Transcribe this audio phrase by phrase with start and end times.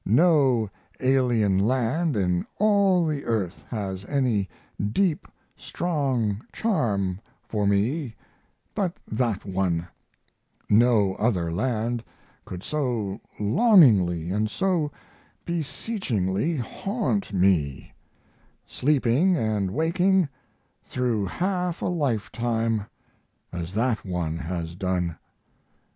[0.03, 0.67] No
[0.99, 4.49] alien land in all the earth has any
[4.91, 8.15] deep, strong charm for me
[8.73, 9.87] but that one;
[10.67, 12.03] no other land
[12.45, 14.91] could so longingly and so
[15.45, 17.93] beseechingly haunt me,
[18.65, 20.27] sleeping and waking,
[20.83, 22.87] through half a lifetime,
[23.51, 25.17] as that one has done.